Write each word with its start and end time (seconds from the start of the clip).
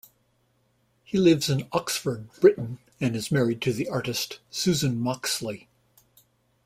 He 1.03 1.19
lives 1.19 1.47
in 1.47 1.67
Oxford, 1.71 2.27
Britain 2.39 2.79
and 2.99 3.15
is 3.15 3.29
married 3.31 3.61
to 3.61 3.71
the 3.71 3.87
artist 3.87 4.39
Susan 4.49 4.99
Moxley. 4.99 5.67